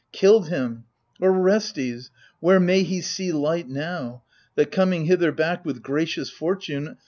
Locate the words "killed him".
0.11-0.85